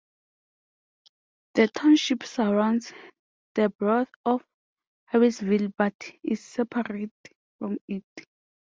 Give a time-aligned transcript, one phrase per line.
[1.53, 2.91] The township surrounds
[3.53, 4.43] the borough of
[5.13, 5.93] Harrisville but
[6.23, 7.11] is separate
[7.59, 8.03] from it.